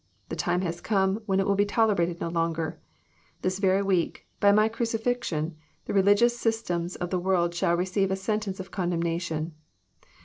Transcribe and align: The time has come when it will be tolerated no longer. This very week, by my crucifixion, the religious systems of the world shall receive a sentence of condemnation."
The 0.29 0.35
time 0.35 0.61
has 0.61 0.81
come 0.81 1.21
when 1.27 1.39
it 1.39 1.45
will 1.45 1.53
be 1.53 1.63
tolerated 1.63 2.19
no 2.19 2.29
longer. 2.29 2.79
This 3.43 3.59
very 3.59 3.83
week, 3.83 4.27
by 4.39 4.51
my 4.51 4.67
crucifixion, 4.67 5.55
the 5.85 5.93
religious 5.93 6.35
systems 6.39 6.95
of 6.95 7.11
the 7.11 7.19
world 7.19 7.53
shall 7.53 7.77
receive 7.77 8.09
a 8.09 8.15
sentence 8.15 8.59
of 8.59 8.71
condemnation." 8.71 9.53